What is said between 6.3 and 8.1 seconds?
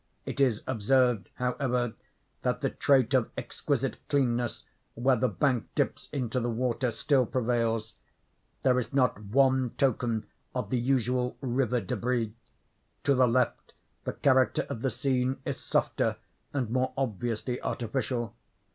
the water, still prevails.